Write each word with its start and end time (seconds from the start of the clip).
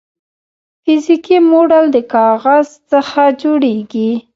فزیکي 0.83 1.37
موډل 1.49 1.85
د 1.95 1.97
کاغذ 2.13 2.67
څخه 2.91 3.23
جوړیږي. 3.41 4.11